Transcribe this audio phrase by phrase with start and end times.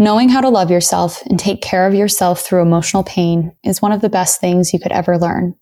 [0.00, 3.90] Knowing how to love yourself and take care of yourself through emotional pain is one
[3.90, 5.52] of the best things you could ever learn.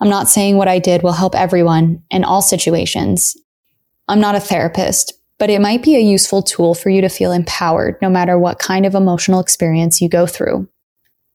[0.00, 3.36] I'm not saying what I did will help everyone in all situations.
[4.08, 7.30] I'm not a therapist, but it might be a useful tool for you to feel
[7.30, 10.68] empowered no matter what kind of emotional experience you go through.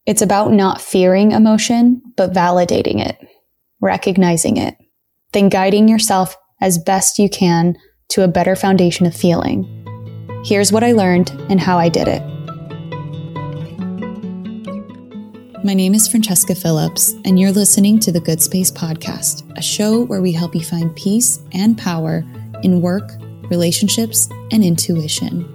[0.05, 3.17] It's about not fearing emotion, but validating it,
[3.79, 4.75] recognizing it,
[5.31, 7.77] then guiding yourself as best you can
[8.09, 9.82] to a better foundation of feeling.
[10.45, 12.21] Here's what I learned and how I did it.
[15.63, 20.03] My name is Francesca Phillips, and you're listening to the Good Space Podcast, a show
[20.03, 22.25] where we help you find peace and power
[22.61, 23.13] in work,
[23.49, 25.47] relationships, and intuition.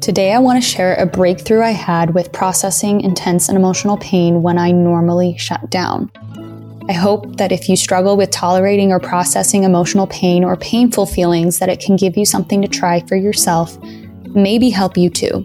[0.00, 4.40] Today, I want to share a breakthrough I had with processing intense and emotional pain
[4.40, 6.10] when I normally shut down.
[6.88, 11.58] I hope that if you struggle with tolerating or processing emotional pain or painful feelings,
[11.58, 13.78] that it can give you something to try for yourself,
[14.34, 15.44] maybe help you too.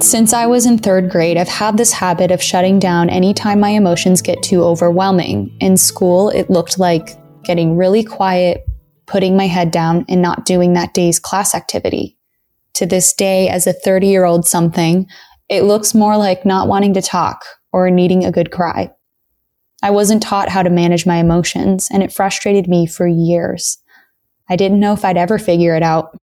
[0.00, 3.70] Since I was in third grade, I've had this habit of shutting down anytime my
[3.70, 5.56] emotions get too overwhelming.
[5.58, 8.64] In school, it looked like getting really quiet,
[9.06, 12.16] putting my head down, and not doing that day's class activity.
[12.74, 15.08] To this day, as a 30 year old something,
[15.48, 18.92] it looks more like not wanting to talk or needing a good cry.
[19.82, 23.78] I wasn't taught how to manage my emotions, and it frustrated me for years.
[24.48, 26.16] I didn't know if I'd ever figure it out.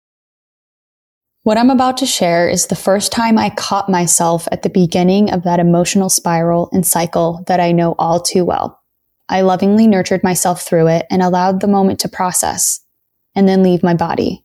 [1.43, 5.33] What I'm about to share is the first time I caught myself at the beginning
[5.33, 8.81] of that emotional spiral and cycle that I know all too well.
[9.29, 12.81] I lovingly nurtured myself through it and allowed the moment to process
[13.35, 14.45] and then leave my body.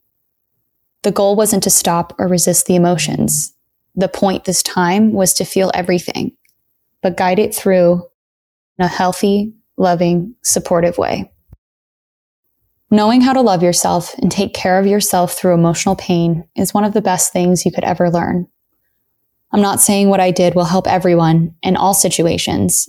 [1.02, 3.54] The goal wasn't to stop or resist the emotions.
[3.94, 6.32] The point this time was to feel everything,
[7.00, 8.02] but guide it through
[8.78, 11.30] in a healthy, loving, supportive way.
[12.90, 16.84] Knowing how to love yourself and take care of yourself through emotional pain is one
[16.84, 18.46] of the best things you could ever learn.
[19.52, 22.88] I'm not saying what I did will help everyone in all situations.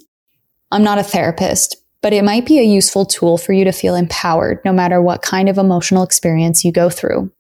[0.71, 3.95] I'm not a therapist, but it might be a useful tool for you to feel
[3.95, 7.31] empowered no matter what kind of emotional experience you go through.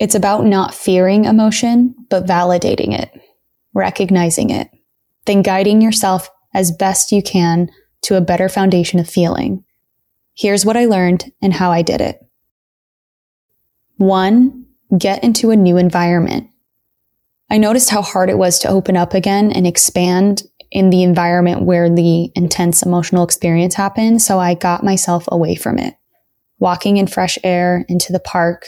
[0.00, 3.12] It's about not fearing emotion, but validating it,
[3.72, 4.68] recognizing it,
[5.26, 7.70] then guiding yourself as best you can
[8.02, 9.64] to a better foundation of feeling.
[10.36, 12.20] Here's what I learned and how I did it.
[13.96, 14.66] One,
[14.96, 16.48] get into a new environment.
[17.50, 21.62] I noticed how hard it was to open up again and expand in the environment
[21.62, 24.22] where the intense emotional experience happened.
[24.22, 25.94] So I got myself away from it.
[26.58, 28.66] Walking in fresh air into the park.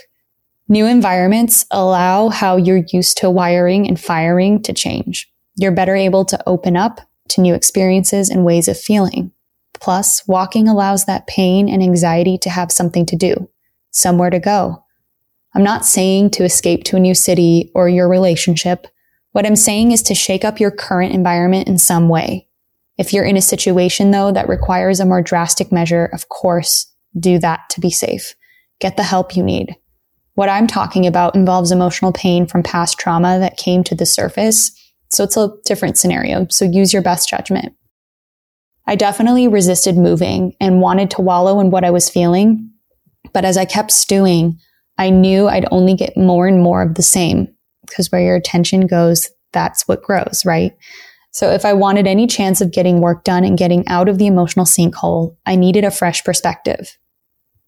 [0.69, 5.33] New environments allow how you're used to wiring and firing to change.
[5.57, 7.01] You're better able to open up
[7.31, 9.33] to new experiences and ways of feeling.
[9.81, 13.49] Plus, walking allows that pain and anxiety to have something to do,
[13.91, 14.83] somewhere to go.
[15.55, 18.87] I'm not saying to escape to a new city or your relationship.
[19.33, 22.49] What I'm saying is to shake up your current environment in some way.
[22.99, 27.39] If you're in a situation though that requires a more drastic measure, of course, do
[27.39, 28.35] that to be safe.
[28.81, 29.75] Get the help you need.
[30.35, 34.73] What I'm talking about involves emotional pain from past trauma that came to the surface
[35.11, 36.47] so it's a different scenario.
[36.51, 37.75] So use your best judgment.
[38.87, 42.71] I definitely resisted moving and wanted to wallow in what I was feeling.
[43.33, 44.59] But as I kept stewing,
[44.99, 47.49] I knew I'd only get more and more of the same
[47.87, 50.77] because where your attention goes, that's what grows, right?
[51.33, 54.27] So if I wanted any chance of getting work done and getting out of the
[54.27, 56.97] emotional sinkhole, I needed a fresh perspective.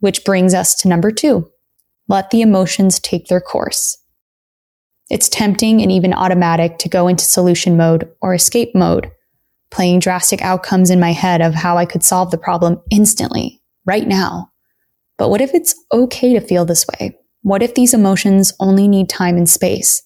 [0.01, 1.51] Which brings us to number two.
[2.09, 3.99] Let the emotions take their course.
[5.11, 9.11] It's tempting and even automatic to go into solution mode or escape mode,
[9.71, 14.07] playing drastic outcomes in my head of how I could solve the problem instantly, right
[14.07, 14.51] now.
[15.17, 17.17] But what if it's okay to feel this way?
[17.43, 20.03] What if these emotions only need time and space?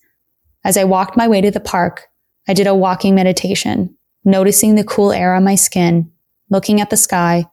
[0.64, 2.06] As I walked my way to the park,
[2.46, 6.12] I did a walking meditation, noticing the cool air on my skin,
[6.50, 7.46] looking at the sky,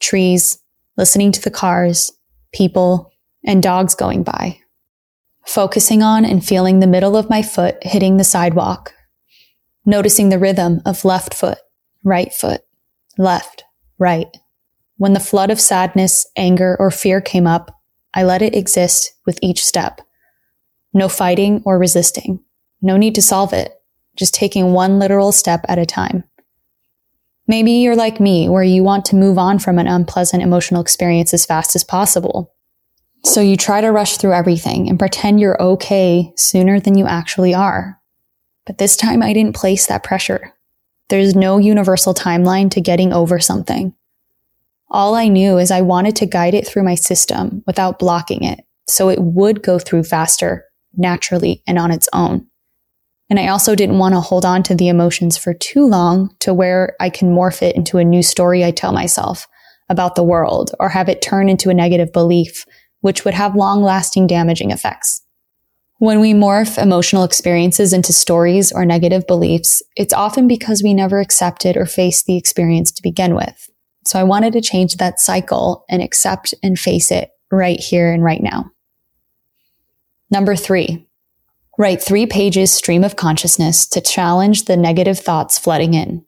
[0.00, 0.58] trees,
[0.96, 2.10] listening to the cars,
[2.54, 3.12] people,
[3.44, 4.58] and dogs going by
[5.46, 8.92] focusing on and feeling the middle of my foot hitting the sidewalk,
[9.84, 11.58] noticing the rhythm of left foot,
[12.02, 12.62] right foot,
[13.18, 13.64] left,
[13.98, 14.36] right.
[14.96, 17.74] When the flood of sadness, anger, or fear came up,
[18.14, 20.00] I let it exist with each step.
[20.92, 22.40] No fighting or resisting.
[22.80, 23.72] No need to solve it.
[24.16, 26.24] Just taking one literal step at a time.
[27.46, 31.34] Maybe you're like me, where you want to move on from an unpleasant emotional experience
[31.34, 32.53] as fast as possible.
[33.24, 37.54] So you try to rush through everything and pretend you're okay sooner than you actually
[37.54, 38.00] are.
[38.66, 40.52] But this time I didn't place that pressure.
[41.08, 43.94] There's no universal timeline to getting over something.
[44.90, 48.64] All I knew is I wanted to guide it through my system without blocking it
[48.88, 50.64] so it would go through faster,
[50.96, 52.46] naturally, and on its own.
[53.30, 56.52] And I also didn't want to hold on to the emotions for too long to
[56.52, 59.48] where I can morph it into a new story I tell myself
[59.88, 62.66] about the world or have it turn into a negative belief,
[63.04, 65.20] which would have long lasting damaging effects.
[65.98, 71.20] When we morph emotional experiences into stories or negative beliefs, it's often because we never
[71.20, 73.68] accepted or faced the experience to begin with.
[74.06, 78.24] So I wanted to change that cycle and accept and face it right here and
[78.24, 78.70] right now.
[80.30, 81.06] Number three,
[81.76, 86.24] write three pages stream of consciousness to challenge the negative thoughts flooding in.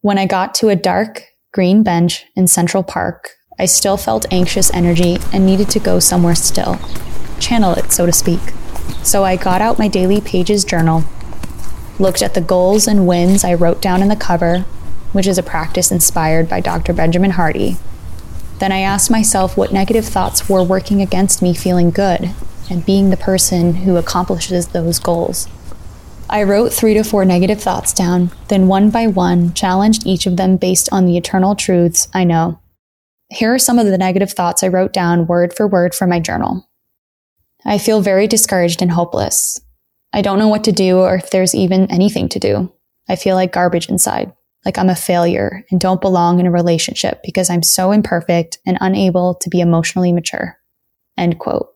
[0.00, 4.72] When I got to a dark green bench in Central Park, I still felt anxious
[4.72, 6.78] energy and needed to go somewhere still,
[7.38, 8.40] channel it, so to speak.
[9.02, 11.04] So I got out my daily pages journal,
[11.98, 14.60] looked at the goals and wins I wrote down in the cover,
[15.12, 16.94] which is a practice inspired by Dr.
[16.94, 17.76] Benjamin Hardy.
[18.60, 22.30] Then I asked myself what negative thoughts were working against me feeling good
[22.70, 25.48] and being the person who accomplishes those goals.
[26.30, 30.38] I wrote three to four negative thoughts down, then one by one challenged each of
[30.38, 32.58] them based on the eternal truths I know.
[33.30, 36.18] Here are some of the negative thoughts I wrote down word for word from my
[36.18, 36.68] journal.
[37.64, 39.60] I feel very discouraged and hopeless.
[40.12, 42.72] I don't know what to do or if there's even anything to do.
[43.08, 44.32] I feel like garbage inside,
[44.64, 48.78] like I'm a failure and don't belong in a relationship because I'm so imperfect and
[48.80, 50.56] unable to be emotionally mature.
[51.16, 51.68] End quote.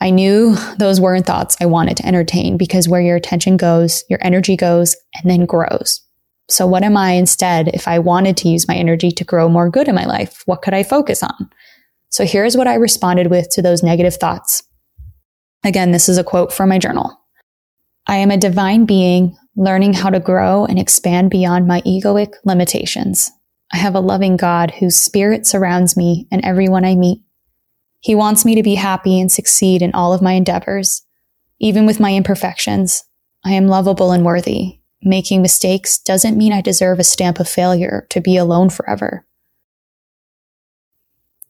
[0.00, 4.18] I knew those weren't thoughts I wanted to entertain because where your attention goes, your
[4.22, 6.05] energy goes and then grows.
[6.48, 9.68] So what am I instead if I wanted to use my energy to grow more
[9.68, 10.42] good in my life?
[10.46, 11.50] What could I focus on?
[12.10, 14.62] So here's what I responded with to those negative thoughts.
[15.64, 17.18] Again, this is a quote from my journal.
[18.06, 23.30] I am a divine being learning how to grow and expand beyond my egoic limitations.
[23.72, 27.22] I have a loving God whose spirit surrounds me and everyone I meet.
[28.00, 31.02] He wants me to be happy and succeed in all of my endeavors.
[31.58, 33.02] Even with my imperfections,
[33.44, 34.78] I am lovable and worthy.
[35.02, 39.26] Making mistakes doesn't mean I deserve a stamp of failure to be alone forever.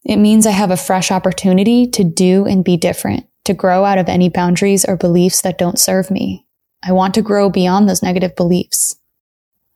[0.05, 3.99] It means I have a fresh opportunity to do and be different, to grow out
[3.99, 6.47] of any boundaries or beliefs that don't serve me.
[6.83, 8.97] I want to grow beyond those negative beliefs.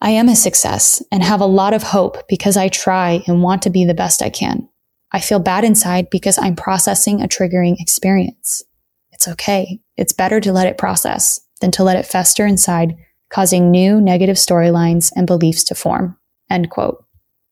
[0.01, 3.63] I am a success and have a lot of hope because I try and want
[3.63, 4.69] to be the best I can.
[5.13, 8.63] I feel bad inside because I'm processing a triggering experience.
[9.11, 9.81] It's okay.
[9.97, 12.97] It's better to let it process than to let it fester inside,
[13.31, 16.17] causing new negative storylines and beliefs to form.
[16.51, 17.05] End quote.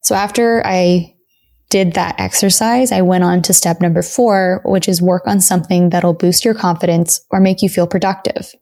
[0.03, 1.15] So after I
[1.71, 5.91] did that exercise, I went on to step number four, which is work on something
[5.91, 8.55] that'll boost your confidence or make you feel productive.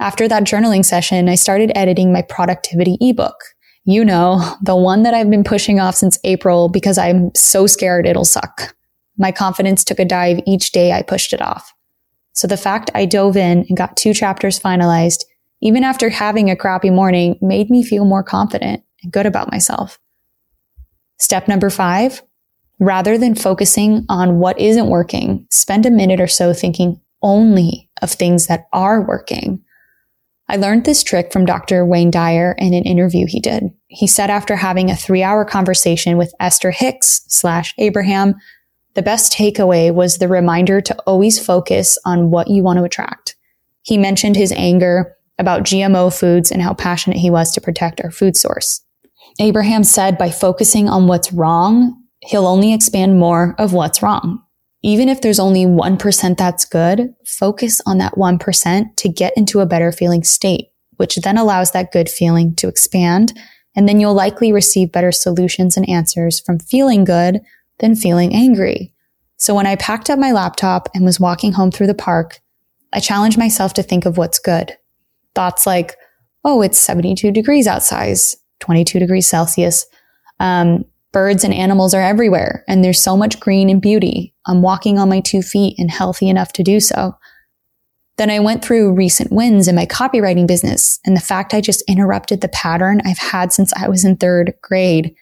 [0.00, 3.36] After that journaling session, I started editing my productivity ebook
[3.84, 8.06] you know, the one that I've been pushing off since April because I'm so scared
[8.06, 8.74] it'll suck.
[9.18, 11.72] My confidence took a dive each day I pushed it off.
[12.32, 15.24] So the fact I dove in and got two chapters finalized,
[15.62, 19.98] even after having a crappy morning, made me feel more confident and good about myself.
[21.18, 22.20] Step number five,
[22.80, 28.10] rather than focusing on what isn't working, spend a minute or so thinking only of
[28.10, 29.62] things that are working.
[30.48, 31.86] I learned this trick from Dr.
[31.86, 33.70] Wayne Dyer in an interview he did.
[33.86, 38.34] He said after having a three hour conversation with Esther Hicks slash Abraham,
[38.94, 43.36] the best takeaway was the reminder to always focus on what you want to attract.
[43.82, 48.10] He mentioned his anger about GMO foods and how passionate he was to protect our
[48.10, 48.80] food source.
[49.38, 54.42] Abraham said by focusing on what's wrong, he'll only expand more of what's wrong
[54.82, 59.66] even if there's only 1% that's good, focus on that 1% to get into a
[59.66, 63.32] better feeling state, which then allows that good feeling to expand.
[63.76, 67.40] And then you'll likely receive better solutions and answers from feeling good
[67.78, 68.92] than feeling angry.
[69.36, 72.40] So when I packed up my laptop and was walking home through the park,
[72.92, 74.76] I challenged myself to think of what's good.
[75.34, 75.96] Thoughts like,
[76.44, 78.16] oh, it's 72 degrees outside,
[78.60, 79.86] 22 degrees Celsius.
[80.40, 84.34] Um, Birds and animals are everywhere, and there's so much green and beauty.
[84.46, 87.14] I'm walking on my two feet and healthy enough to do so.
[88.16, 91.82] Then I went through recent wins in my copywriting business and the fact I just
[91.82, 95.14] interrupted the pattern I've had since I was in third grade.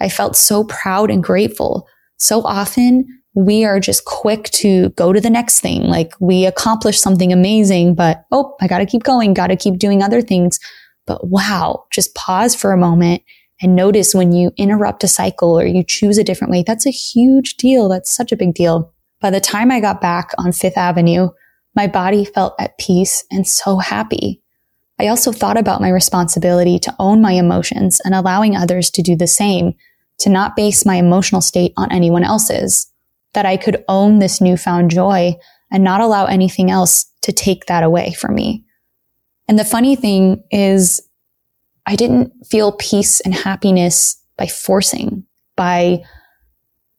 [0.00, 1.88] I felt so proud and grateful.
[2.18, 3.06] So often
[3.38, 5.84] we are just quick to go to the next thing.
[5.84, 9.78] Like we accomplish something amazing, but oh, I got to keep going, got to keep
[9.78, 10.58] doing other things.
[11.06, 13.22] But wow, just pause for a moment
[13.62, 16.64] and notice when you interrupt a cycle or you choose a different way.
[16.66, 17.88] That's a huge deal.
[17.88, 18.92] That's such a big deal.
[19.20, 21.28] By the time I got back on Fifth Avenue,
[21.76, 24.42] my body felt at peace and so happy.
[24.98, 29.14] I also thought about my responsibility to own my emotions and allowing others to do
[29.14, 29.74] the same
[30.18, 32.92] to not base my emotional state on anyone else's,
[33.34, 35.36] that I could own this newfound joy
[35.70, 38.64] and not allow anything else to take that away from me.
[39.48, 41.00] And the funny thing is,
[41.86, 45.24] I didn't feel peace and happiness by forcing,
[45.56, 46.02] by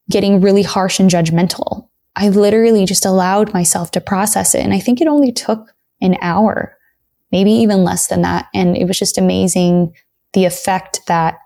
[0.10, 1.88] getting really harsh and judgmental.
[2.16, 4.62] I literally just allowed myself to process it.
[4.62, 6.76] And I think it only took an hour,
[7.32, 8.48] maybe even less than that.
[8.54, 9.94] And it was just amazing
[10.34, 11.38] the effect that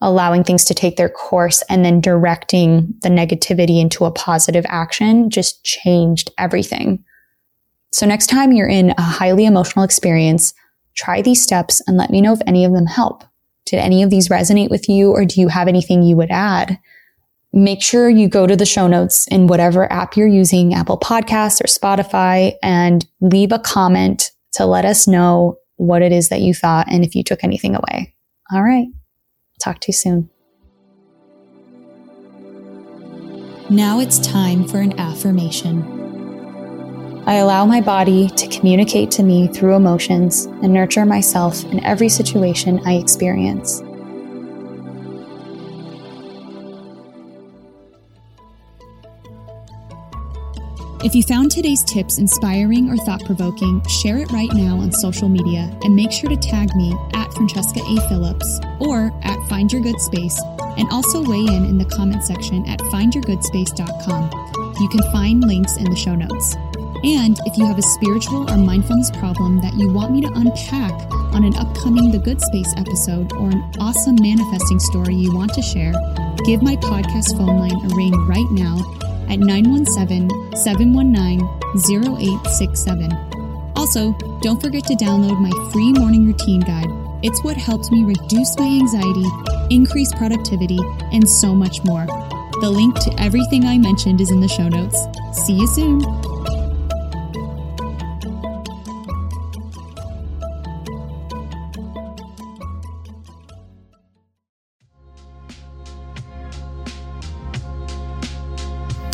[0.00, 5.30] allowing things to take their course and then directing the negativity into a positive action
[5.30, 7.02] just changed everything.
[7.92, 10.52] So next time you're in a highly emotional experience,
[10.94, 13.24] try these steps and let me know if any of them help.
[13.66, 16.78] Did any of these resonate with you or do you have anything you would add?
[17.52, 21.60] Make sure you go to the show notes in whatever app you're using, Apple Podcasts
[21.60, 26.52] or Spotify, and leave a comment to let us know what it is that you
[26.52, 28.14] thought and if you took anything away.
[28.52, 28.88] All right.
[29.60, 30.30] Talk to you soon.
[33.70, 36.02] Now it's time for an affirmation.
[37.26, 42.10] I allow my body to communicate to me through emotions and nurture myself in every
[42.10, 43.82] situation I experience.
[51.04, 55.28] If you found today's tips inspiring or thought provoking, share it right now on social
[55.28, 58.08] media and make sure to tag me at Francesca A.
[58.08, 60.40] Phillips or at Find Your Good Space
[60.78, 64.74] and also weigh in in the comment section at findyourgoodspace.com.
[64.80, 66.56] You can find links in the show notes.
[67.04, 70.94] And if you have a spiritual or mindfulness problem that you want me to unpack
[71.34, 75.60] on an upcoming The Good Space episode or an awesome manifesting story you want to
[75.60, 75.92] share,
[76.46, 78.78] give my podcast phone line a ring right now
[79.30, 81.40] at 917 719
[81.76, 83.12] 0867.
[83.76, 86.88] Also, don't forget to download my free morning routine guide.
[87.22, 89.24] It's what helps me reduce my anxiety,
[89.70, 90.78] increase productivity,
[91.12, 92.06] and so much more.
[92.60, 94.98] The link to everything I mentioned is in the show notes.
[95.44, 96.00] See you soon.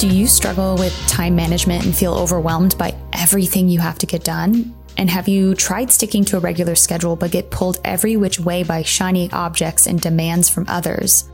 [0.00, 4.24] Do you struggle with time management and feel overwhelmed by everything you have to get
[4.24, 4.74] done?
[4.96, 8.62] And have you tried sticking to a regular schedule but get pulled every which way
[8.62, 11.28] by shiny objects and demands from others?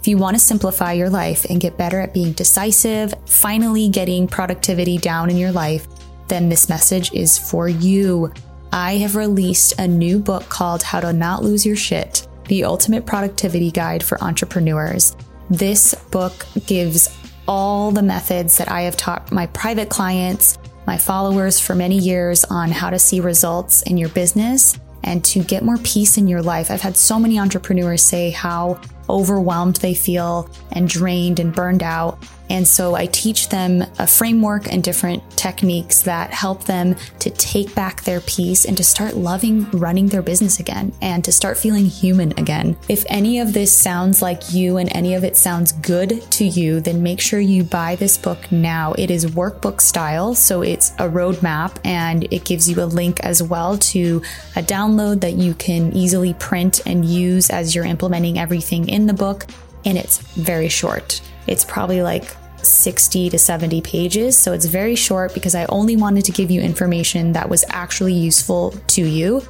[0.00, 4.26] If you want to simplify your life and get better at being decisive, finally getting
[4.26, 5.86] productivity down in your life,
[6.28, 8.32] then this message is for you.
[8.72, 13.04] I have released a new book called How to Not Lose Your Shit The Ultimate
[13.04, 15.14] Productivity Guide for Entrepreneurs.
[15.50, 17.10] This book gives
[17.48, 22.44] all the methods that I have taught my private clients, my followers for many years
[22.44, 26.42] on how to see results in your business and to get more peace in your
[26.42, 26.70] life.
[26.70, 32.18] I've had so many entrepreneurs say how overwhelmed they feel and drained and burned out
[32.48, 37.74] and so I teach them a framework and different techniques that help them to take
[37.74, 41.86] back their peace and to start loving running their business again and to start feeling
[41.86, 42.76] human again.
[42.88, 46.80] If any of this sounds like you and any of it sounds good to you,
[46.80, 48.94] then make sure you buy this book now.
[48.98, 53.42] It is workbook style, so it's a roadmap and it gives you a link as
[53.42, 54.22] well to
[54.54, 59.14] a download that you can easily print and use as you're implementing everything in the
[59.14, 59.46] book.
[59.86, 61.22] And it's very short.
[61.46, 64.36] It's probably like 60 to 70 pages.
[64.36, 68.14] So it's very short because I only wanted to give you information that was actually
[68.14, 69.42] useful to you.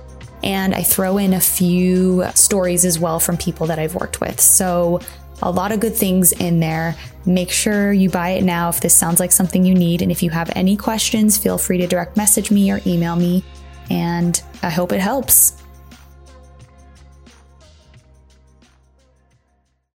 [0.44, 4.40] And I throw in a few stories as well from people that I've worked with.
[4.40, 5.00] So
[5.42, 6.94] a lot of good things in there.
[7.24, 10.02] Make sure you buy it now if this sounds like something you need.
[10.02, 13.42] And if you have any questions, feel free to direct message me or email me.
[13.90, 15.62] And I hope it helps.